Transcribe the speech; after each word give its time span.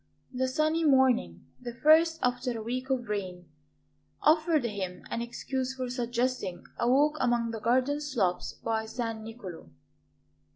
The 0.33 0.47
sunny 0.47 0.83
morning, 0.83 1.45
the 1.59 1.75
first 1.75 2.17
after 2.23 2.57
a 2.57 2.63
week 2.63 2.89
of 2.89 3.07
rain, 3.07 3.47
offered 4.23 4.63
him 4.65 5.03
an 5.11 5.21
excuse 5.21 5.75
for 5.75 5.91
suggesting 5.91 6.63
a 6.79 6.89
walk 6.89 7.17
among 7.19 7.51
the 7.51 7.59
garden 7.59 8.01
slopes 8.01 8.51
by 8.53 8.87
San 8.87 9.23
Niccolo. 9.23 9.69